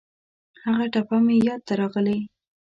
[0.63, 2.17] هغه ټپه مې یاد ته راغلې.